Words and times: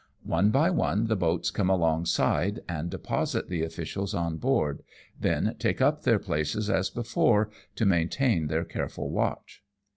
One 0.25 0.49
by 0.49 0.71
one 0.71 1.05
the 1.05 1.15
boats 1.15 1.51
come 1.51 1.69
alongside, 1.69 2.61
and 2.67 2.89
deposit 2.89 3.49
the 3.49 3.61
officials 3.63 4.15
on 4.15 4.37
board, 4.37 4.81
then 5.19 5.55
take 5.59 5.79
up 5.79 6.01
their 6.01 6.17
places 6.17 6.71
as 6.71 6.89
before, 6.89 7.51
to 7.75 7.85
maintain 7.85 8.47
their 8.47 8.65
careful 8.65 9.11
watch. 9.11 9.61